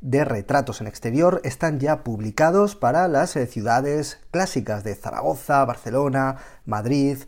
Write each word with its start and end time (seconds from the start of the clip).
de 0.00 0.24
retratos 0.24 0.80
en 0.80 0.86
exterior 0.86 1.40
están 1.44 1.80
ya 1.80 2.04
publicados 2.04 2.76
para 2.76 3.08
las 3.08 3.34
eh, 3.36 3.46
ciudades 3.46 4.20
clásicas 4.30 4.84
de 4.84 4.94
Zaragoza, 4.94 5.64
Barcelona, 5.64 6.36
Madrid, 6.64 7.18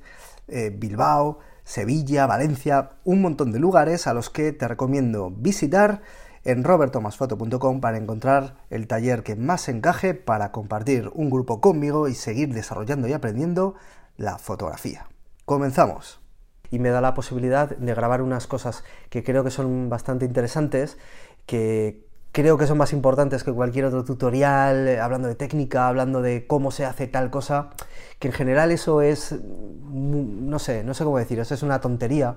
eh, 0.49 0.71
Bilbao, 0.75 1.39
Sevilla, 1.65 2.27
Valencia, 2.27 2.91
un 3.05 3.23
montón 3.23 3.53
de 3.53 3.59
lugares 3.59 4.07
a 4.07 4.15
los 4.15 4.31
que 4.31 4.53
te 4.53 4.69
recomiendo 4.69 5.31
visitar 5.31 6.03
en 6.45 6.65
robertomasfoto.com 6.65 7.81
para 7.81 7.99
encontrar 7.99 8.57
el 8.71 8.87
taller 8.87 9.23
que 9.23 9.37
más 9.37 9.69
encaje 9.69 10.15
para 10.15 10.53
compartir 10.53 11.11
un 11.15 11.29
grupo 11.31 11.61
conmigo 11.61 12.09
y 12.09 12.15
seguir 12.15 12.55
desarrollando 12.55 13.09
y 13.09 13.13
aprendiendo 13.13 13.75
la 14.17 14.39
fotografía. 14.39 15.07
Comenzamos. 15.45 16.21
Y 16.71 16.79
me 16.79 16.91
da 16.91 17.01
la 17.01 17.15
posibilidad 17.15 17.69
de 17.69 17.95
grabar 17.95 18.23
unas 18.23 18.47
cosas 18.47 18.85
que 19.09 19.25
creo 19.25 19.43
que 19.43 19.51
son 19.51 19.89
bastante 19.89 20.25
interesantes, 20.25 20.99
que 21.45 22.10
creo 22.33 22.57
que 22.59 22.67
son 22.67 22.79
más 22.79 22.93
importantes 22.93 23.45
que 23.45 23.53
cualquier 23.53 23.87
otro 23.87 24.05
tutorial, 24.05 24.89
eh, 24.89 25.01
hablando 25.01 25.29
de 25.29 25.35
técnica, 25.35 25.89
hablando 25.89 26.23
de 26.23 26.47
cómo 26.47 26.71
se 26.71 26.85
hace 26.85 27.07
tal 27.07 27.31
cosa, 27.31 27.71
que 28.19 28.29
en 28.29 28.35
general 28.35 28.71
eso 28.71 29.03
es, 29.03 29.33
mm, 29.33 30.49
no 30.49 30.59
sé, 30.59 30.85
no 30.85 30.95
sé 30.95 31.05
cómo 31.05 31.19
decir, 31.19 31.39
eso 31.41 31.55
es 31.55 31.63
una 31.63 31.81
tontería, 31.81 32.37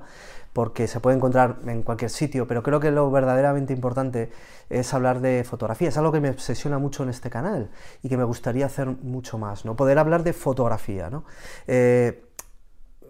porque 0.53 0.88
se 0.88 0.99
puede 0.99 1.17
encontrar 1.17 1.58
en 1.66 1.81
cualquier 1.83 2.11
sitio, 2.11 2.47
pero 2.47 2.61
creo 2.64 2.80
que 2.80 2.91
lo 2.91 3.09
verdaderamente 3.11 3.73
importante 3.73 4.31
es 4.69 4.94
hablar 4.94 5.19
de 5.19 5.44
fotografía, 5.44 5.89
es 5.89 5.97
algo 5.97 6.11
que 6.11 6.21
me 6.21 6.30
obsesiona 6.30 6.77
mucho 6.77 7.03
en 7.03 7.09
este 7.09 7.30
canal 7.30 7.71
y 8.03 8.09
que 8.09 8.17
me 8.17 8.23
gustaría 8.23 8.67
hacer 8.67 8.88
mucho 8.88 9.38
más, 9.38 9.66
¿no? 9.66 9.75
Poder 9.75 9.97
hablar 9.97 10.23
de 10.23 10.33
fotografía, 10.33 11.09
¿no? 11.09 11.25
Eh, 11.67 12.33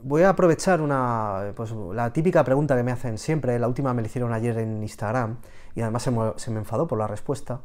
voy 0.03 0.23
a 0.23 0.29
aprovechar 0.29 0.81
una, 0.81 1.53
pues, 1.55 1.73
la 1.93 2.11
típica 2.11 2.43
pregunta 2.43 2.75
que 2.75 2.83
me 2.83 2.91
hacen 2.91 3.17
siempre, 3.17 3.57
la 3.57 3.67
última 3.67 3.93
me 3.93 4.01
la 4.01 4.07
hicieron 4.07 4.33
ayer 4.33 4.57
en 4.59 4.81
Instagram, 4.81 5.37
y 5.75 5.81
además 5.81 6.03
se 6.03 6.51
me, 6.51 6.59
enfadó 6.59 6.87
por 6.87 6.99
la 6.99 7.07
respuesta, 7.07 7.61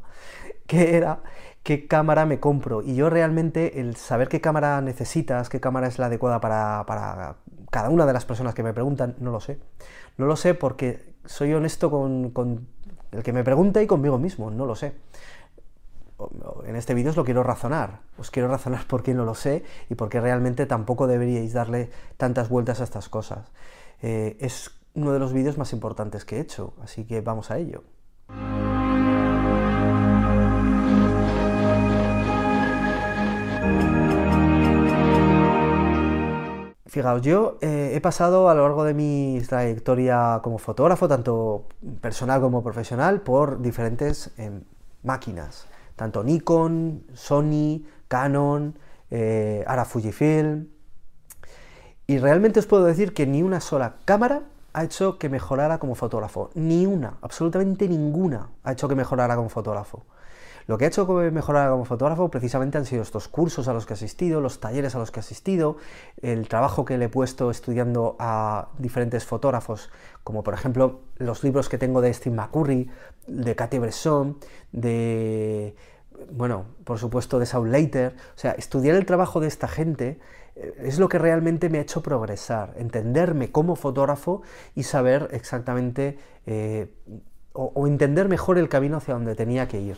que 0.65 0.95
era 0.97 1.19
qué 1.63 1.87
cámara 1.87 2.25
me 2.25 2.39
compro. 2.39 2.81
Y 2.81 2.95
yo 2.95 3.09
realmente 3.09 3.79
el 3.79 3.95
saber 3.95 4.29
qué 4.29 4.41
cámara 4.41 4.81
necesitas, 4.81 5.49
qué 5.49 5.59
cámara 5.59 5.87
es 5.87 5.99
la 5.99 6.07
adecuada 6.07 6.39
para, 6.39 7.35
cada 7.71 7.89
una 7.89 8.05
de 8.05 8.13
las 8.13 8.25
personas 8.25 8.55
que 8.55 8.63
me 8.63 8.73
preguntan, 8.73 9.15
no 9.19 9.31
lo 9.31 9.39
sé. 9.39 9.59
No 10.17 10.25
lo 10.25 10.35
sé 10.35 10.53
porque 10.53 11.13
soy 11.25 11.53
honesto 11.53 11.91
con, 11.91 12.31
con 12.31 12.67
el 13.11 13.23
que 13.23 13.33
me 13.33 13.43
pregunta 13.43 13.81
y 13.81 13.87
conmigo 13.87 14.17
mismo, 14.17 14.51
no 14.51 14.65
lo 14.65 14.75
sé 14.75 14.93
en 16.65 16.75
este 16.75 16.93
vídeo 16.93 17.11
os 17.11 17.17
lo 17.17 17.25
quiero 17.25 17.43
razonar. 17.43 18.01
Os 18.17 18.31
quiero 18.31 18.49
razonar 18.49 18.85
por 18.87 19.03
qué 19.03 19.13
no 19.13 19.25
lo 19.25 19.35
sé 19.35 19.63
y 19.89 19.95
por 19.95 20.09
qué 20.09 20.19
realmente 20.19 20.65
tampoco 20.65 21.07
deberíais 21.07 21.53
darle 21.53 21.89
tantas 22.17 22.49
vueltas 22.49 22.81
a 22.81 22.83
estas 22.83 23.09
cosas. 23.09 23.51
Eh, 24.01 24.37
es 24.39 24.71
uno 24.93 25.13
de 25.13 25.19
los 25.19 25.33
vídeos 25.33 25.57
más 25.57 25.73
importantes 25.73 26.25
que 26.25 26.37
he 26.37 26.39
hecho, 26.41 26.73
así 26.81 27.05
que 27.05 27.21
vamos 27.21 27.51
a 27.51 27.57
ello. 27.57 27.83
Fijaos, 36.89 37.21
yo 37.21 37.59
eh, 37.61 37.91
he 37.93 38.01
pasado 38.01 38.49
a 38.49 38.55
lo 38.55 38.63
largo 38.63 38.83
de 38.83 38.95
mi 38.95 39.39
trayectoria 39.47 40.39
como 40.41 40.57
fotógrafo, 40.57 41.07
tanto 41.07 41.65
personal 42.01 42.41
como 42.41 42.63
profesional, 42.63 43.21
por 43.21 43.61
diferentes 43.61 44.31
em, 44.37 44.63
máquinas, 45.03 45.67
tanto 45.99 46.23
Nikon, 46.23 47.03
Sony, 47.13 47.83
Canon, 48.07 48.79
eh, 49.11 49.65
ahora 49.67 49.83
Fujifilm. 49.83 50.69
Y 52.07 52.19
realmente 52.19 52.61
os 52.61 52.67
puedo 52.67 52.85
decir 52.85 53.13
que 53.13 53.27
ni 53.27 53.43
una 53.43 53.59
sola 53.59 53.97
cámara 54.05 54.43
ha 54.71 54.85
hecho 54.85 55.17
que 55.17 55.27
mejorara 55.27 55.77
como 55.77 55.95
fotógrafo. 55.95 56.51
Ni 56.55 56.85
una, 56.85 57.17
absolutamente 57.21 57.89
ninguna 57.89 58.49
ha 58.63 58.71
hecho 58.71 58.87
que 58.87 58.95
mejorara 58.95 59.35
como 59.35 59.49
fotógrafo. 59.49 60.05
Lo 60.69 60.77
que 60.77 60.85
ha 60.85 60.87
hecho 60.89 61.07
que 61.07 61.31
mejorara 61.31 61.71
como 61.71 61.83
fotógrafo 61.83 62.29
precisamente 62.29 62.77
han 62.77 62.85
sido 62.85 63.01
estos 63.01 63.27
cursos 63.27 63.67
a 63.67 63.73
los 63.73 63.87
que 63.87 63.93
he 63.93 63.95
asistido, 63.95 64.39
los 64.39 64.59
talleres 64.59 64.93
a 64.93 64.99
los 64.99 65.09
que 65.09 65.19
he 65.19 65.21
asistido, 65.21 65.77
el 66.21 66.47
trabajo 66.47 66.85
que 66.85 66.95
le 66.99 67.05
he 67.05 67.09
puesto 67.09 67.49
estudiando 67.49 68.15
a 68.19 68.67
diferentes 68.77 69.25
fotógrafos, 69.25 69.89
como 70.23 70.43
por 70.43 70.53
ejemplo 70.53 70.99
los 71.17 71.43
libros 71.43 71.69
que 71.69 71.79
tengo 71.79 72.01
de 72.01 72.13
Steve 72.13 72.35
McCurry, 72.35 72.87
de 73.25 73.55
Katy 73.55 73.79
Bresson, 73.79 74.37
de, 74.71 75.75
bueno, 76.29 76.65
por 76.83 76.99
supuesto 76.99 77.39
de 77.39 77.47
Saul 77.47 77.71
Leiter. 77.71 78.15
O 78.35 78.39
sea, 78.39 78.51
estudiar 78.51 78.95
el 78.95 79.07
trabajo 79.07 79.39
de 79.39 79.47
esta 79.47 79.67
gente 79.67 80.19
es 80.55 80.99
lo 80.99 81.09
que 81.09 81.17
realmente 81.17 81.69
me 81.71 81.79
ha 81.79 81.81
hecho 81.81 82.03
progresar, 82.03 82.75
entenderme 82.77 83.51
como 83.51 83.75
fotógrafo 83.75 84.43
y 84.75 84.83
saber 84.83 85.29
exactamente 85.31 86.19
eh, 86.45 86.93
o, 87.53 87.87
entender 87.87 88.29
mejor 88.29 88.59
el 88.59 88.69
camino 88.69 88.97
hacia 88.97 89.15
donde 89.15 89.33
tenía 89.33 89.67
que 89.67 89.81
ir. 89.81 89.97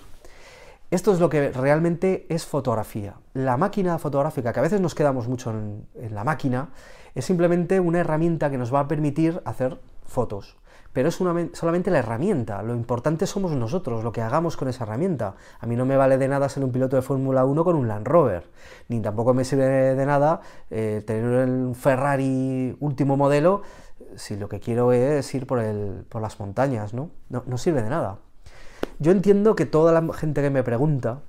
Esto 0.92 1.12
es 1.14 1.20
lo 1.20 1.30
que 1.30 1.52
realmente 1.52 2.28
es 2.30 2.46
fotografía. 2.46 3.16
La 3.34 3.58
máquina 3.58 3.98
fotográfica, 3.98 4.54
que 4.54 4.60
a 4.60 4.64
veces 4.64 4.82
nos 4.82 4.94
quedamos 4.94 5.28
mucho 5.28 5.50
en 5.52 5.88
la 6.14 6.24
máquina, 6.24 6.70
es 7.16 7.26
simplemente 7.26 7.80
una 7.80 8.00
herramienta 8.00 8.52
que 8.52 8.58
nos 8.58 8.74
va 8.74 8.82
a 8.82 8.88
permitir 8.88 9.42
hacer 9.46 9.80
fotos 10.06 10.58
pero 10.94 11.10
es 11.10 11.16
solamente 11.16 11.92
la 11.92 12.00
herramienta. 12.00 12.62
Lo 12.64 12.74
importante 12.74 13.26
somos 13.26 13.52
nosotros, 13.52 14.04
lo 14.04 14.12
que 14.12 14.22
hagamos 14.22 14.58
con 14.58 14.68
esa 14.68 14.84
herramienta. 14.84 15.36
A 15.60 15.66
mí 15.66 15.76
no 15.76 15.86
me 15.86 15.96
vale 15.96 16.18
de 16.18 16.28
nada 16.28 16.50
ser 16.50 16.64
un 16.64 16.72
piloto 16.72 16.96
de 16.96 17.02
Fórmula 17.02 17.46
1 17.46 17.64
con 17.64 17.76
un 17.76 17.88
Land 17.88 18.08
Rover, 18.08 18.50
ni 18.90 19.00
tampoco 19.00 19.34
me 19.34 19.46
sirve 19.46 19.96
de 19.96 20.06
nada 20.06 20.42
eh, 20.70 21.02
tener 21.06 21.48
un 21.48 21.76
Ferrari 21.76 22.76
último 22.80 23.16
modelo 23.16 23.62
si 24.16 24.36
lo 24.36 24.50
que 24.50 24.60
quiero 24.60 24.92
es 24.92 25.34
ir 25.34 25.48
por, 25.48 25.60
el, 25.60 26.06
por 26.10 26.22
las 26.22 26.40
montañas, 26.40 26.94
¿no? 26.94 27.12
¿no? 27.30 27.58
sirve 27.58 27.82
de 27.82 27.90
nada. 27.90 28.20
Yo 29.02 29.12
entiendo 29.12 29.56
que 29.56 29.66
toda 29.66 30.00
la 30.00 30.14
gente 30.14 30.44
que 30.44 30.52
me 30.52 30.62
pregunta, 30.62 31.22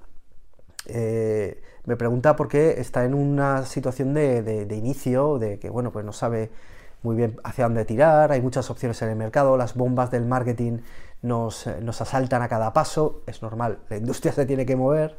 eh, 0.84 1.62
me 1.86 1.96
pregunta 1.96 2.36
por 2.36 2.48
qué 2.48 2.78
está 2.78 3.06
en 3.06 3.14
una 3.14 3.64
situación 3.64 4.12
de, 4.12 4.66
inicio, 4.76 5.38
de 5.38 5.58
que, 5.58 5.70
bueno, 5.70 5.90
pues 5.90 6.04
no 6.04 6.12
sabe 6.12 6.50
muy 7.02 7.16
bien 7.16 7.40
hacia 7.44 7.64
dónde 7.64 7.86
tirar, 7.86 8.30
hay 8.30 8.42
muchas 8.42 8.68
opciones 8.68 9.00
en 9.00 9.08
el 9.08 9.16
mercado, 9.16 9.56
las 9.56 9.74
bombas 9.74 10.10
del 10.10 10.26
marketing 10.26 10.80
nos, 11.22 11.66
nos, 11.80 12.02
asaltan 12.02 12.42
a 12.42 12.48
cada 12.50 12.74
paso, 12.74 13.22
es 13.26 13.40
normal, 13.40 13.78
la 13.88 13.96
industria 13.96 14.32
se 14.34 14.44
tiene 14.44 14.66
que 14.66 14.76
mover, 14.76 15.16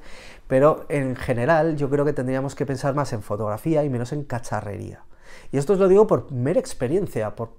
pero 0.48 0.86
en 0.90 1.16
general 1.16 1.76
yo 1.76 1.90
creo 1.90 2.06
que 2.06 2.14
tendríamos 2.14 2.54
que 2.54 2.68
pensar 2.68 2.94
más 2.94 3.14
en 3.14 3.24
fotografía 3.24 3.84
y 3.84 3.90
menos 3.90 4.14
en 4.14 4.26
cacharrería. 4.26 5.04
Y 5.52 5.58
esto 5.58 5.74
os 5.74 5.80
lo 5.80 5.88
digo 5.88 6.08
por 6.08 6.32
mera 6.32 6.60
experiencia, 6.60 7.36
por, 7.36 7.50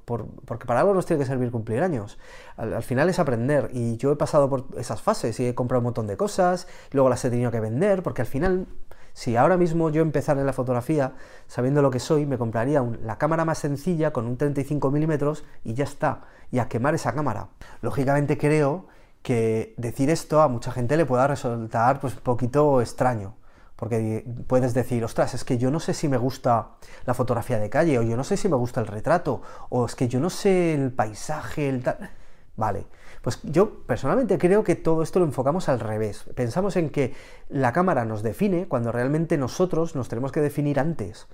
porque 0.44 0.66
para 0.66 0.80
algo 0.80 0.94
nos 0.94 1.06
tiene 1.06 1.22
que 1.22 1.26
servir 1.26 1.50
cumplir 1.50 1.82
años. 1.82 2.18
Al, 2.56 2.74
al, 2.74 2.82
final 2.82 3.08
es 3.08 3.18
aprender, 3.18 3.70
y 3.72 3.96
yo 3.96 4.12
he 4.12 4.16
pasado 4.16 4.48
por 4.48 4.66
esas 4.76 5.02
fases 5.02 5.38
y 5.40 5.46
he 5.46 5.54
comprado 5.54 5.80
un 5.80 5.84
montón 5.84 6.06
de 6.06 6.16
cosas, 6.16 6.66
luego 6.92 7.08
las 7.08 7.24
he 7.24 7.30
tenido 7.30 7.50
que 7.50 7.60
vender, 7.60 8.02
porque 8.02 8.22
al 8.22 8.28
final 8.28 8.66
si 9.14 9.36
ahora 9.36 9.56
mismo 9.56 9.90
yo 9.90 10.02
empezara 10.02 10.40
en 10.40 10.46
la 10.46 10.52
fotografía, 10.52 11.12
sabiendo 11.46 11.82
lo 11.82 11.90
que 11.90 12.00
soy, 12.00 12.26
me 12.26 12.36
compraría 12.36 12.84
la 13.02 13.16
cámara 13.16 13.44
más 13.44 13.58
sencilla 13.58 14.12
con 14.12 14.26
un 14.26 14.36
35 14.36 14.90
milímetros 14.90 15.44
y 15.62 15.74
ya 15.74 15.84
está, 15.84 16.22
y 16.50 16.58
a 16.58 16.68
quemar 16.68 16.96
esa 16.96 17.14
cámara. 17.14 17.48
Lógicamente 17.80 18.36
creo 18.36 18.86
que 19.22 19.72
decir 19.78 20.10
esto 20.10 20.42
a 20.42 20.48
mucha 20.48 20.72
gente 20.72 20.96
le 20.96 21.06
pueda 21.06 21.28
resultar 21.28 22.00
pues 22.00 22.14
un 22.14 22.20
poquito 22.22 22.80
extraño, 22.80 23.36
porque 23.76 24.24
puedes 24.46 24.74
decir, 24.74 25.04
ostras, 25.04 25.34
es 25.34 25.44
que 25.44 25.58
yo 25.58 25.70
no 25.70 25.80
sé 25.80 25.94
si 25.94 26.08
me 26.08 26.16
gusta 26.16 26.70
la 27.06 27.14
fotografía 27.14 27.58
de 27.58 27.70
calle, 27.70 27.98
o 27.98 28.02
yo 28.02 28.16
no 28.16 28.24
sé 28.24 28.36
si 28.36 28.48
me 28.48 28.56
gusta 28.56 28.80
el 28.80 28.86
retrato, 28.86 29.42
o 29.68 29.86
es 29.86 29.94
que 29.94 30.08
yo 30.08 30.20
no 30.20 30.30
sé 30.30 30.74
el 30.74 30.92
paisaje, 30.92 31.68
el 31.68 31.82
tal... 31.82 32.10
Vale, 32.56 32.86
pues 33.20 33.40
yo 33.42 33.84
personalmente 33.84 34.38
creo 34.38 34.62
que 34.62 34.76
todo 34.76 35.02
esto 35.02 35.18
lo 35.18 35.24
enfocamos 35.24 35.68
al 35.68 35.80
revés. 35.80 36.24
Pensamos 36.36 36.76
en 36.76 36.90
que 36.90 37.14
la 37.48 37.72
cámara 37.72 38.04
nos 38.04 38.22
define 38.22 38.68
cuando 38.68 38.92
realmente 38.92 39.36
nosotros 39.36 39.96
nos 39.96 40.08
tenemos 40.08 40.30
que 40.30 40.40
definir 40.40 40.78
antes. 40.78 41.26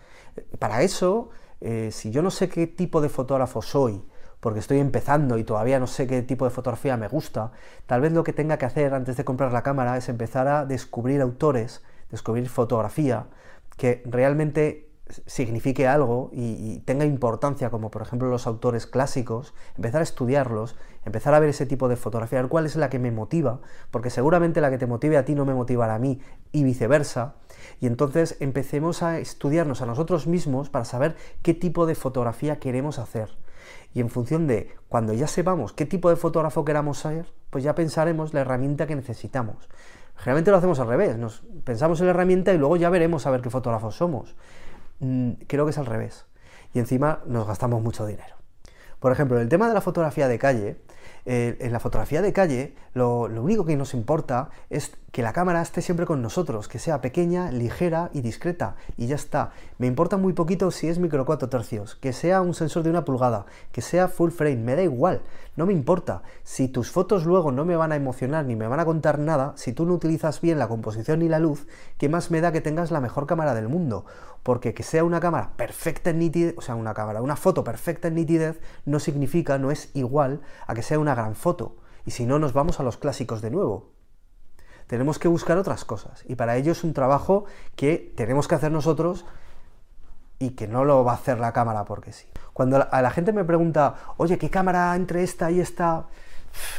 Para 0.58 0.82
eso, 0.82 1.28
eh, 1.60 1.90
si 1.92 2.10
yo 2.10 2.22
no 2.22 2.30
sé 2.30 2.48
qué 2.48 2.66
tipo 2.66 3.02
de 3.02 3.10
fotógrafo 3.10 3.60
soy, 3.60 4.02
porque 4.40 4.60
estoy 4.60 4.78
empezando 4.78 5.36
y 5.36 5.44
todavía 5.44 5.78
no 5.78 5.86
sé 5.86 6.06
qué 6.06 6.22
tipo 6.22 6.46
de 6.46 6.50
fotografía 6.50 6.96
me 6.96 7.08
gusta, 7.08 7.52
tal 7.86 8.00
vez 8.00 8.12
lo 8.12 8.24
que 8.24 8.32
tenga 8.32 8.56
que 8.56 8.64
hacer 8.64 8.94
antes 8.94 9.16
de 9.18 9.24
comprar 9.24 9.52
la 9.52 9.62
cámara 9.62 9.98
es 9.98 10.08
empezar 10.08 10.48
a 10.48 10.64
descubrir 10.64 11.20
autores, 11.20 11.82
descubrir 12.10 12.48
fotografía, 12.48 13.26
que 13.76 14.02
realmente 14.04 14.90
signifique 15.26 15.86
algo 15.86 16.30
y, 16.32 16.80
tenga 16.80 17.04
importancia, 17.04 17.70
como 17.70 17.90
por 17.90 18.02
ejemplo 18.02 18.28
los 18.28 18.46
autores 18.46 18.86
clásicos, 18.86 19.54
empezar 19.76 20.00
a 20.00 20.04
estudiarlos, 20.04 20.76
empezar 21.04 21.34
a 21.34 21.40
ver 21.40 21.48
ese 21.48 21.66
tipo 21.66 21.88
de 21.88 21.96
fotografía, 21.96 22.46
cuál 22.46 22.66
es 22.66 22.76
la 22.76 22.90
que 22.90 22.98
me 22.98 23.10
motiva, 23.10 23.60
porque 23.90 24.10
seguramente 24.10 24.60
la 24.60 24.70
que 24.70 24.78
te 24.78 24.86
motive 24.86 25.16
a 25.16 25.24
ti 25.24 25.34
no 25.34 25.44
me 25.44 25.54
motivará 25.54 25.96
a 25.96 25.98
mí 25.98 26.20
y 26.52 26.64
viceversa, 26.64 27.34
y 27.80 27.86
entonces 27.86 28.36
empecemos 28.40 29.02
a 29.02 29.18
estudiarnos 29.18 29.82
a 29.82 29.86
nosotros 29.86 30.26
mismos 30.26 30.70
para 30.70 30.84
saber 30.84 31.16
qué 31.42 31.54
tipo 31.54 31.86
de 31.86 31.94
fotografía 31.94 32.58
queremos 32.58 32.98
hacer. 32.98 33.30
Y 33.92 34.00
en 34.00 34.08
función 34.08 34.46
de 34.46 34.74
cuando 34.88 35.12
ya 35.12 35.26
sepamos 35.26 35.72
qué 35.72 35.86
tipo 35.86 36.10
de 36.10 36.16
fotógrafo 36.16 36.64
queramos 36.64 36.98
ser, 36.98 37.26
pues 37.50 37.64
ya 37.64 37.74
pensaremos 37.74 38.32
la 38.32 38.40
herramienta 38.40 38.86
que 38.86 38.96
necesitamos. 38.96 39.68
Generalmente 40.20 40.50
lo 40.50 40.58
hacemos 40.58 40.78
al 40.80 40.86
revés, 40.86 41.16
nos 41.16 41.42
pensamos 41.64 41.98
en 42.00 42.06
la 42.06 42.10
herramienta 42.10 42.52
y 42.52 42.58
luego 42.58 42.76
ya 42.76 42.90
veremos 42.90 43.26
a 43.26 43.30
ver 43.30 43.40
qué 43.40 43.48
fotógrafos 43.48 43.96
somos. 43.96 44.36
Mm, 44.98 45.32
creo 45.46 45.64
que 45.64 45.70
es 45.70 45.78
al 45.78 45.86
revés. 45.86 46.26
Y 46.74 46.78
encima 46.78 47.20
nos 47.24 47.46
gastamos 47.46 47.82
mucho 47.82 48.04
dinero. 48.04 48.36
Por 48.98 49.12
ejemplo, 49.12 49.40
el 49.40 49.48
tema 49.48 49.66
de 49.66 49.72
la 49.72 49.80
fotografía 49.80 50.28
de 50.28 50.38
calle, 50.38 50.76
eh, 51.26 51.56
en 51.60 51.72
la 51.72 51.80
fotografía 51.80 52.22
de 52.22 52.32
calle 52.32 52.74
lo, 52.92 53.22
único 53.22 53.64
que 53.64 53.76
nos 53.76 53.94
importa 53.94 54.50
es 54.68 54.92
que 55.12 55.22
la 55.22 55.32
cámara 55.32 55.62
esté 55.62 55.80
siempre 55.80 56.06
con 56.06 56.22
nosotros, 56.22 56.68
que 56.68 56.78
sea 56.78 57.00
pequeña, 57.00 57.50
ligera 57.50 58.10
y 58.12 58.20
discreta, 58.20 58.76
y 58.96 59.06
ya 59.06 59.16
está. 59.16 59.50
Me 59.78 59.86
importa 59.86 60.16
muy 60.16 60.32
poquito 60.32 60.70
si 60.70 60.88
es 60.88 60.98
micro 60.98 61.24
4 61.24 61.48
tercios, 61.48 61.96
que 61.96 62.12
sea 62.12 62.42
un 62.42 62.54
sensor 62.54 62.82
de 62.82 62.90
una 62.90 63.04
pulgada, 63.04 63.46
que 63.72 63.80
sea 63.80 64.08
full 64.08 64.30
frame, 64.30 64.56
me 64.56 64.76
da 64.76 64.82
igual, 64.82 65.22
no 65.56 65.66
me 65.66 65.72
importa. 65.72 66.22
Si 66.44 66.68
tus 66.68 66.90
fotos 66.90 67.26
luego 67.26 67.50
no 67.50 67.64
me 67.64 67.76
van 67.76 67.92
a 67.92 67.96
emocionar 67.96 68.44
ni 68.44 68.56
me 68.56 68.68
van 68.68 68.80
a 68.80 68.84
contar 68.84 69.18
nada, 69.18 69.52
si 69.56 69.72
tú 69.72 69.84
no 69.84 69.94
utilizas 69.94 70.40
bien 70.40 70.58
la 70.58 70.68
composición 70.68 71.20
ni 71.20 71.28
la 71.28 71.40
luz, 71.40 71.66
¿qué 71.98 72.08
más 72.08 72.30
me 72.30 72.40
da 72.40 72.52
que 72.52 72.60
tengas 72.60 72.90
la 72.90 73.00
mejor 73.00 73.26
cámara 73.26 73.54
del 73.54 73.68
mundo? 73.68 74.06
Porque 74.44 74.74
que 74.74 74.84
sea 74.84 75.04
una 75.04 75.20
cámara 75.20 75.52
perfecta 75.56 76.10
en 76.10 76.20
nitidez, 76.20 76.54
o 76.56 76.62
sea, 76.62 76.76
una 76.76 76.94
cámara, 76.94 77.20
una 77.20 77.36
foto 77.36 77.62
perfecta 77.62 78.08
en 78.08 78.14
nitidez, 78.14 78.60
no 78.84 79.00
significa, 79.00 79.58
no 79.58 79.70
es 79.70 79.90
igual 79.94 80.40
a 80.66 80.74
que 80.74 80.82
sea 80.82 80.98
una 81.00 81.14
gran 81.14 81.34
foto. 81.34 81.76
Y 82.04 82.12
si 82.12 82.26
no, 82.26 82.38
nos 82.38 82.52
vamos 82.52 82.80
a 82.80 82.82
los 82.82 82.96
clásicos 82.96 83.42
de 83.42 83.50
nuevo 83.50 83.90
tenemos 84.90 85.20
que 85.20 85.28
buscar 85.28 85.56
otras 85.56 85.84
cosas. 85.84 86.24
Y 86.26 86.34
para 86.34 86.56
ello 86.56 86.72
es 86.72 86.82
un 86.82 86.94
trabajo 86.94 87.44
que 87.76 88.12
tenemos 88.16 88.48
que 88.48 88.56
hacer 88.56 88.72
nosotros 88.72 89.24
y 90.40 90.50
que 90.50 90.66
no 90.66 90.84
lo 90.84 91.04
va 91.04 91.12
a 91.12 91.14
hacer 91.14 91.38
la 91.38 91.52
cámara 91.52 91.84
porque 91.84 92.12
sí. 92.12 92.26
Cuando 92.52 92.88
a 92.90 93.00
la 93.00 93.10
gente 93.12 93.32
me 93.32 93.44
pregunta, 93.44 93.94
oye, 94.16 94.36
¿qué 94.36 94.50
cámara 94.50 94.96
entre 94.96 95.22
esta 95.22 95.48
y 95.52 95.60
esta? 95.60 96.06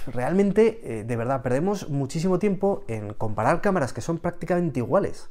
Realmente, 0.08 0.82
eh, 0.84 1.04
de 1.06 1.16
verdad, 1.16 1.42
perdemos 1.42 1.88
muchísimo 1.88 2.38
tiempo 2.38 2.84
en 2.90 3.14
comparar 3.14 3.62
cámaras 3.62 3.94
que 3.94 4.02
son 4.02 4.18
prácticamente 4.18 4.82
iguales. 4.82 5.30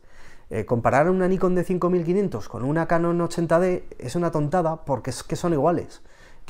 Eh, 0.48 0.64
comparar 0.64 1.10
una 1.10 1.28
Nikon 1.28 1.54
de 1.54 1.64
5500 1.64 2.48
con 2.48 2.64
una 2.64 2.86
Canon 2.86 3.20
80D 3.20 3.82
es 3.98 4.16
una 4.16 4.30
tontada 4.30 4.86
porque 4.86 5.10
es 5.10 5.22
que 5.22 5.36
son 5.36 5.52
iguales 5.52 6.00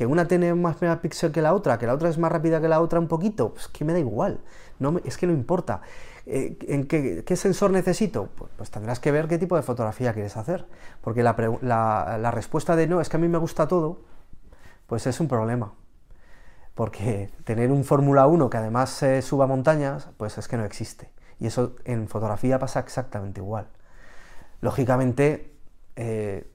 que 0.01 0.07
una 0.07 0.27
tiene 0.27 0.55
más 0.55 0.81
megapíxel 0.81 1.31
que 1.31 1.43
la 1.43 1.53
otra, 1.53 1.79
que 1.79 1.87
la 1.87 1.93
otra 1.93 2.09
es 2.09 2.17
más 2.17 2.33
rápida 2.33 2.59
que 2.59 2.69
la 2.69 2.81
otra 2.81 2.99
un 2.99 3.07
poquito, 3.07 3.53
pues 3.53 3.69
que 3.69 3.85
me 3.85 3.93
da 3.93 3.99
igual, 3.99 4.41
no 4.79 4.99
es 5.05 5.19
que 5.19 5.27
no 5.27 5.35
importa. 5.35 5.83
Eh, 6.25 6.57
¿En 6.69 6.87
qué, 6.87 7.37
sensor 7.37 7.71
necesito? 7.71 8.31
Pues, 8.35 8.51
pues, 8.57 8.71
tendrás 8.71 8.99
que 8.99 9.11
ver 9.11 9.29
qué 9.29 9.37
tipo 9.37 9.57
de 9.57 9.63
fotografía 9.63 10.15
quieres 10.15 10.39
hacer, 10.39 10.65
porque 11.03 11.23
la, 11.23 12.31
respuesta 12.33 12.77
de 12.77 12.87
no, 12.87 13.03
es 13.03 13.11
que 13.11 13.19
a 13.19 13.21
mí 13.21 13.29
me 13.29 13.37
gusta 13.37 13.69
todo, 13.69 14.01
pues 14.87 15.07
es 15.07 15.21
un 15.21 15.29
problema. 15.29 15.75
Porque 16.75 17.29
tener 17.45 17.71
un 17.71 17.85
Fórmula 17.85 18.27
1 18.27 18.49
que 18.49 18.57
además 18.57 18.89
se 18.89 19.21
suba 19.21 19.47
montañas, 19.47 20.09
pues 20.17 20.39
es 20.39 20.49
que 20.49 20.57
no 20.57 20.65
existe. 20.65 21.11
Y 21.39 21.49
eso 21.49 21.77
en 21.85 22.09
fotografía 22.09 22.59
pasa 22.59 22.81
exactamente 22.81 23.43
igual. 23.43 23.67
Lógicamente, 24.63 25.53
eh, 25.97 26.51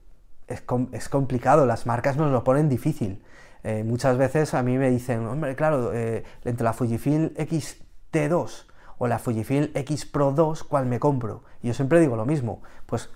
es, 0.48 0.62
es, 0.92 1.08
complicado, 1.08 1.66
las 1.66 1.86
marcas 1.86 2.16
nos 2.16 2.30
lo 2.30 2.44
ponen 2.44 2.68
difícil. 2.68 3.22
Eh, 3.64 3.82
muchas 3.84 4.16
veces 4.16 4.54
a 4.54 4.62
mí 4.62 4.78
me 4.78 4.90
dicen, 4.90 5.26
hombre, 5.26 5.56
claro, 5.56 5.92
eh, 5.92 6.24
entre 6.44 6.64
la 6.64 6.72
Fujifilm 6.72 7.32
X-T2 7.36 8.66
o 8.98 9.06
la 9.06 9.18
Fujifilm 9.18 9.70
X 9.74 10.06
Pro 10.06 10.32
2, 10.32 10.64
¿cuál 10.64 10.86
me 10.86 11.00
compro? 11.00 11.42
Y 11.62 11.68
yo 11.68 11.74
siempre 11.74 12.00
digo 12.00 12.16
lo 12.16 12.24
mismo, 12.24 12.62
pues 12.86 13.10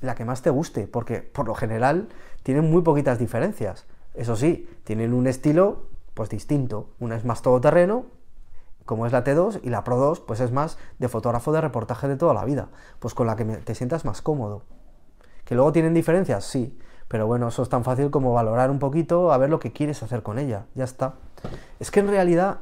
la 0.00 0.14
que 0.14 0.24
más 0.24 0.42
te 0.42 0.50
guste, 0.50 0.86
porque 0.86 1.20
por 1.20 1.46
lo 1.46 1.54
general 1.54 2.08
tienen 2.42 2.70
muy 2.70 2.82
poquitas 2.82 3.18
diferencias. 3.18 3.86
Eso 4.14 4.36
sí, 4.36 4.68
tienen 4.84 5.12
un 5.12 5.26
estilo 5.26 5.86
pues 6.14 6.30
distinto. 6.30 6.90
Una 6.98 7.16
es 7.16 7.24
más 7.24 7.42
todoterreno, 7.42 8.06
como 8.84 9.06
es 9.06 9.12
la 9.12 9.22
T2, 9.22 9.60
y 9.62 9.70
la 9.70 9.84
Pro 9.84 9.96
2 9.96 10.20
pues 10.20 10.40
es 10.40 10.50
más 10.50 10.78
de 10.98 11.08
fotógrafo 11.08 11.52
de 11.52 11.60
reportaje 11.60 12.08
de 12.08 12.16
toda 12.16 12.34
la 12.34 12.44
vida, 12.44 12.68
pues 12.98 13.14
con 13.14 13.26
la 13.26 13.36
que 13.36 13.44
te 13.44 13.74
sientas 13.74 14.04
más 14.04 14.22
cómodo. 14.22 14.62
¿Que 15.48 15.54
luego 15.54 15.72
tienen 15.72 15.94
diferencias? 15.94 16.44
Sí, 16.44 16.78
pero 17.08 17.26
bueno, 17.26 17.48
eso 17.48 17.62
es 17.62 17.70
tan 17.70 17.82
fácil 17.82 18.10
como 18.10 18.34
valorar 18.34 18.70
un 18.70 18.78
poquito, 18.78 19.32
a 19.32 19.38
ver 19.38 19.48
lo 19.48 19.58
que 19.58 19.72
quieres 19.72 20.02
hacer 20.02 20.22
con 20.22 20.38
ella, 20.38 20.66
ya 20.74 20.84
está. 20.84 21.14
Es 21.80 21.90
que 21.90 22.00
en 22.00 22.08
realidad 22.08 22.58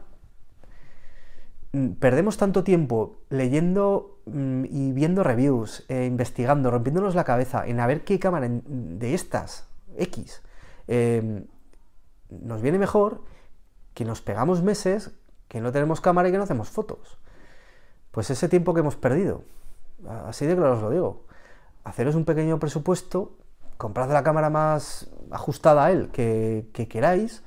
mm, 1.73 1.95
perdemos 1.95 2.37
tanto 2.37 2.63
tiempo 2.63 3.17
leyendo 3.29 4.21
mm, 4.27 4.67
y 4.67 4.93
viendo 4.93 5.25
reviews, 5.25 5.85
eh, 5.89 6.05
investigando, 6.05 6.71
rompiéndonos 6.71 7.17
la 7.17 7.25
cabeza 7.25 7.67
en 7.67 7.81
a 7.81 7.89
ver 7.89 8.05
qué 8.05 8.21
cámara 8.21 8.49
de 8.49 9.15
estas, 9.15 9.67
X, 9.97 10.43
em, 10.87 11.47
nos 12.31 12.63
viene 12.63 12.79
mejor, 12.79 13.25
que 13.95 14.05
nos 14.05 14.23
pegamos 14.23 14.63
meses, 14.63 15.11
que 15.49 15.61
no 15.61 15.73
tenemos 15.73 16.01
cámara 16.01 16.29
y 16.29 16.31
que 16.31 16.39
no 16.39 16.45
hacemos 16.45 16.71
fotos. 16.71 17.19
Pues 18.13 18.31
ese 18.31 18.49
tiempo 18.49 18.75
que 18.75 18.81
hemos 18.81 18.95
perdido, 18.95 19.43
así 20.29 20.47
de 20.47 20.55
claro 20.55 20.75
os 20.75 20.83
lo 20.83 20.91
digo, 20.91 21.26
haceros 21.87 22.17
un 22.17 22.25
pequeño 22.25 22.59
presupuesto 22.59 23.37
comprad 23.77 24.11
la 24.11 24.23
cámara 24.23 24.51
más 24.51 25.09
ajustada 25.31 25.87
a 25.87 25.93
él 25.93 26.09
que, 26.11 26.69
queráis, 26.91 27.43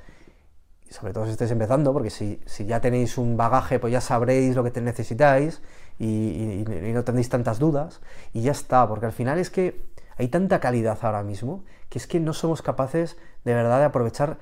y 0.87 0.93
sobre 0.93 1.13
todo 1.13 1.25
si 1.25 1.31
estáis 1.31 1.51
empezando, 1.51 1.91
porque 1.93 2.09
si, 2.09 2.39
ya 2.65 2.79
tenéis 2.79 3.17
un 3.17 3.35
bagaje, 3.35 3.79
pues 3.79 3.91
ya 3.91 4.01
sabréis 4.01 4.55
lo 4.55 4.63
que 4.63 4.79
necesitáis 4.81 5.61
y, 5.97 6.63
no 6.93 7.03
tendréis 7.03 7.29
tantas 7.29 7.59
dudas, 7.59 8.01
y 8.33 8.41
ya 8.41 8.51
está, 8.51 8.87
porque 8.87 9.07
al 9.07 9.11
final 9.11 9.39
es 9.39 9.49
que 9.49 9.89
hay 10.17 10.27
tanta 10.27 10.59
calidad 10.59 10.97
ahora 11.01 11.23
mismo 11.23 11.63
que 11.89 11.97
es 11.97 12.07
que 12.07 12.19
no 12.19 12.33
somos 12.33 12.61
capaces 12.61 13.17
de 13.43 13.53
verdad 13.53 13.79
de 13.79 13.85
aprovechar, 13.85 14.37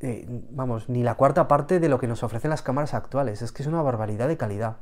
eh, 0.00 0.26
vamos, 0.50 0.88
ni 0.88 1.02
la 1.02 1.16
cuarta 1.16 1.48
parte 1.48 1.80
de 1.80 1.88
lo 1.88 1.98
que 1.98 2.06
nos 2.06 2.22
ofrecen 2.22 2.50
las 2.50 2.62
cámaras 2.62 2.94
actuales, 2.94 3.42
es 3.42 3.52
que 3.52 3.62
es 3.62 3.68
una 3.68 3.82
barbaridad 3.82 4.28
de 4.28 4.36
calidad. 4.36 4.76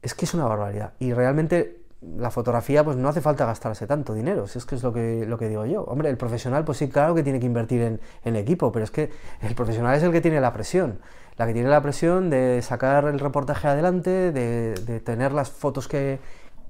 Es 0.00 0.14
que 0.14 0.26
es 0.26 0.34
una 0.34 0.44
barbaridad. 0.44 0.92
Y 1.00 1.12
realmente 1.12 1.83
la 2.16 2.30
fotografía, 2.30 2.84
pues 2.84 2.96
no 2.96 3.08
hace 3.08 3.20
falta 3.20 3.46
gastarse 3.46 3.86
tanto 3.86 4.14
dinero, 4.14 4.46
si 4.46 4.58
es 4.58 4.66
que 4.66 4.74
es 4.74 4.82
lo 4.82 4.92
que, 4.92 5.24
lo 5.26 5.38
que 5.38 5.48
digo 5.48 5.64
yo. 5.66 5.82
Hombre, 5.84 6.10
el 6.10 6.16
profesional, 6.16 6.64
pues 6.64 6.78
sí, 6.78 6.88
claro 6.88 7.14
que 7.14 7.22
tiene 7.22 7.40
que 7.40 7.46
invertir 7.46 7.98
en, 8.24 8.36
equipo, 8.36 8.72
pero 8.72 8.84
es 8.84 8.90
que 8.90 9.10
el 9.40 9.54
profesional 9.54 9.96
es 9.96 10.02
el 10.02 10.12
que 10.12 10.20
tiene 10.20 10.40
la 10.40 10.52
presión. 10.52 11.00
La 11.36 11.46
que 11.46 11.52
tiene 11.52 11.68
la 11.68 11.82
presión 11.82 12.30
de 12.30 12.62
sacar 12.62 13.06
el 13.06 13.18
reportaje 13.18 13.66
adelante, 13.68 14.32
de, 14.32 15.00
tener 15.04 15.32
las 15.32 15.50
fotos 15.50 15.88
que, 15.88 16.18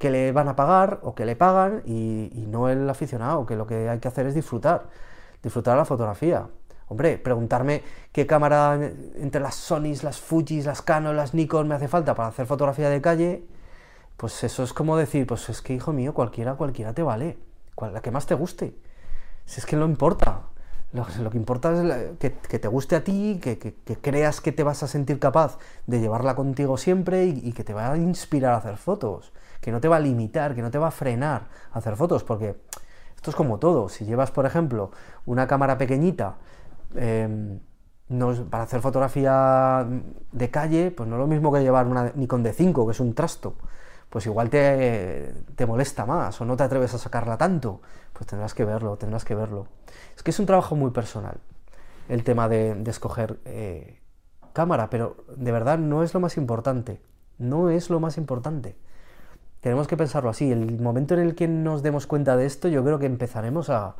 le 0.00 0.32
van 0.32 0.48
a 0.48 0.56
pagar 0.56 1.00
o 1.02 1.14
que 1.14 1.24
le 1.24 1.34
pagan 1.34 1.82
y, 1.86 2.44
no 2.48 2.68
el 2.68 2.88
aficionado, 2.88 3.46
que 3.46 3.56
lo 3.56 3.66
que 3.66 3.88
hay 3.88 3.98
que 3.98 4.08
hacer 4.08 4.26
es 4.26 4.34
disfrutar, 4.34 4.84
disfrutar 5.42 5.76
la 5.76 5.84
fotografía. 5.84 6.46
Hombre, 6.88 7.16
preguntarme 7.16 7.82
qué 8.12 8.26
cámara 8.26 8.78
entre 9.16 9.40
las 9.40 9.54
Sony, 9.54 9.94
las 10.02 10.20
Fujis, 10.20 10.66
las 10.66 10.82
Canon, 10.82 11.16
las 11.16 11.32
Nikon 11.32 11.66
me 11.66 11.74
hace 11.74 11.88
falta 11.88 12.14
para 12.14 12.28
hacer 12.28 12.46
fotografía 12.46 12.90
de 12.90 13.00
calle, 13.00 13.44
pues 14.16 14.44
eso 14.44 14.62
es 14.62 14.72
como 14.72 14.96
decir, 14.96 15.26
pues 15.26 15.48
es 15.48 15.60
que 15.60 15.74
hijo 15.74 15.92
mío, 15.92 16.14
cualquiera, 16.14 16.54
cualquiera 16.54 16.92
te 16.92 17.02
vale, 17.02 17.38
la 17.80 18.00
que 18.00 18.10
más 18.10 18.26
te 18.26 18.34
guste. 18.34 18.76
Si 19.44 19.60
es 19.60 19.66
que 19.66 19.76
no 19.76 19.84
importa. 19.84 20.42
Lo, 20.92 21.28
que 21.28 21.36
importa 21.36 21.72
es 21.72 22.16
que, 22.18 22.58
te 22.60 22.68
guste 22.68 22.94
a 22.94 23.02
ti, 23.02 23.40
que, 23.42 23.74
creas 24.00 24.40
que 24.40 24.52
te 24.52 24.62
vas 24.62 24.84
a 24.84 24.86
sentir 24.86 25.18
capaz 25.18 25.58
de 25.88 25.98
llevarla 25.98 26.36
contigo 26.36 26.76
siempre 26.76 27.24
y, 27.26 27.52
que 27.52 27.64
te 27.64 27.74
va 27.74 27.90
a 27.90 27.96
inspirar 27.96 28.52
a 28.52 28.58
hacer 28.58 28.76
fotos, 28.76 29.32
que 29.60 29.72
no 29.72 29.80
te 29.80 29.88
va 29.88 29.96
a 29.96 30.00
limitar, 30.00 30.54
que 30.54 30.62
no 30.62 30.70
te 30.70 30.78
va 30.78 30.86
a 30.88 30.92
frenar 30.92 31.48
a 31.72 31.78
hacer 31.78 31.96
fotos, 31.96 32.22
porque 32.22 32.54
esto 33.16 33.30
es 33.30 33.36
como 33.36 33.58
todo. 33.58 33.88
Si 33.88 34.04
llevas, 34.04 34.30
por 34.30 34.46
ejemplo, 34.46 34.92
una 35.26 35.48
cámara 35.48 35.76
pequeñita 35.78 36.36
em, 36.94 37.58
para 38.48 38.62
hacer 38.62 38.80
fotografía 38.80 39.84
de 40.30 40.50
calle, 40.50 40.92
pues 40.92 41.08
no 41.08 41.16
es 41.16 41.20
lo 41.20 41.26
mismo 41.26 41.52
que 41.52 41.60
llevar 41.60 41.88
una 41.88 42.12
Nikon 42.14 42.44
D5, 42.44 42.86
que 42.86 42.92
es 42.92 43.00
un 43.00 43.14
trasto 43.14 43.56
pues 44.14 44.26
igual 44.26 44.48
te, 44.48 45.34
molesta 45.66 46.06
más 46.06 46.40
o 46.40 46.44
no 46.44 46.56
te 46.56 46.62
atreves 46.62 46.94
a 46.94 46.98
sacarla 46.98 47.36
tanto, 47.36 47.80
pues 48.12 48.28
tendrás 48.28 48.54
que 48.54 48.64
verlo, 48.64 48.96
tendrás 48.96 49.24
que 49.24 49.34
verlo. 49.34 49.66
Es 50.14 50.22
que 50.22 50.30
es 50.30 50.38
un 50.38 50.46
trabajo 50.46 50.76
muy 50.76 50.92
personal 50.92 51.38
el 52.08 52.22
tema 52.22 52.48
de, 52.48 52.80
escoger 52.86 53.40
eh, 53.44 53.98
cámara, 54.52 54.88
pero 54.88 55.16
de 55.36 55.50
verdad 55.50 55.78
no 55.78 56.04
es 56.04 56.14
lo 56.14 56.20
más 56.20 56.36
importante, 56.36 57.00
no 57.38 57.70
es 57.70 57.90
lo 57.90 57.98
más 57.98 58.16
importante. 58.16 58.76
Tenemos 59.60 59.88
que 59.88 59.96
pensarlo 59.96 60.30
así, 60.30 60.52
el 60.52 60.80
momento 60.80 61.14
en 61.14 61.20
el 61.20 61.34
que 61.34 61.48
nos 61.48 61.82
demos 61.82 62.06
cuenta 62.06 62.36
de 62.36 62.46
esto, 62.46 62.68
yo 62.68 62.84
creo 62.84 63.00
que 63.00 63.06
empezaremos 63.06 63.68
a, 63.68 63.96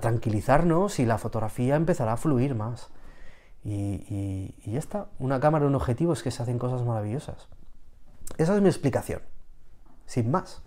tranquilizarnos 0.00 1.00
y 1.00 1.04
la 1.04 1.18
fotografía 1.18 1.74
empezará 1.74 2.12
a 2.12 2.16
fluir 2.16 2.54
más. 2.54 2.90
Y, 3.64 4.54
y 4.64 4.70
ya 4.70 4.78
está, 4.78 5.08
una 5.18 5.40
cámara, 5.40 5.66
un 5.66 5.74
objetivo 5.74 6.12
es 6.12 6.22
que 6.22 6.30
se 6.30 6.44
hacen 6.44 6.60
cosas 6.60 6.84
maravillosas. 6.84 7.48
Esa 8.38 8.54
es 8.54 8.62
mi 8.62 8.68
explicación, 8.68 9.20
sin 10.06 10.30
más. 10.30 10.62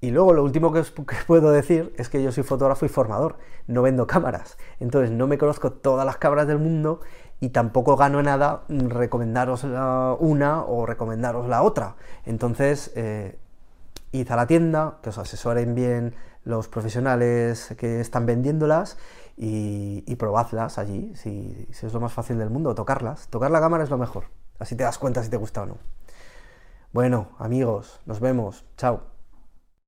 Y 0.00 0.10
luego 0.10 0.32
lo 0.32 0.44
último 0.44 0.72
que, 0.72 0.80
os, 0.80 0.92
puedo 1.26 1.50
decir 1.50 1.94
es 1.96 2.08
que 2.08 2.22
yo 2.22 2.30
soy 2.32 2.44
fotógrafo 2.44 2.86
y 2.86 2.88
formador, 2.88 3.38
no 3.66 3.82
vendo 3.82 4.06
cámaras. 4.06 4.58
Entonces 4.80 5.10
no 5.10 5.26
me 5.26 5.38
conozco 5.38 5.72
todas 5.72 6.04
las 6.06 6.18
cámaras 6.18 6.46
del 6.46 6.58
mundo 6.58 7.00
y 7.40 7.50
tampoco 7.50 7.96
gano 7.96 8.22
nada 8.22 8.62
recomendaros 8.68 9.64
una 9.64 10.62
o 10.62 10.86
recomendaros 10.86 11.48
la 11.48 11.62
otra. 11.62 11.96
Entonces, 12.24 12.92
eh, 12.94 13.38
id 14.12 14.30
a 14.30 14.36
la 14.36 14.46
tienda, 14.46 14.98
que 15.02 15.10
os 15.10 15.18
asesoren 15.18 15.74
bien 15.74 16.14
los 16.44 16.68
profesionales 16.68 17.74
que 17.76 18.00
están 18.00 18.24
vendiéndolas 18.24 18.98
y, 19.36 20.14
probadlas 20.16 20.78
allí, 20.78 21.12
si, 21.16 21.66
si 21.72 21.86
es 21.86 21.92
lo 21.92 22.00
más 22.00 22.12
fácil 22.12 22.38
del 22.38 22.50
mundo, 22.50 22.74
tocarlas. 22.74 23.28
Tocar 23.28 23.50
la 23.50 23.60
cámara 23.60 23.84
es 23.84 23.90
lo 23.90 23.98
mejor, 23.98 24.24
así 24.58 24.76
te 24.76 24.84
das 24.84 24.98
cuenta 24.98 25.22
si 25.22 25.30
te 25.30 25.36
gusta 25.36 25.62
o 25.62 25.66
no. 25.66 25.78
Bueno, 26.96 27.28
amigos, 27.38 28.00
nos 28.06 28.20
vemos. 28.20 28.64
Chao. 28.78 29.15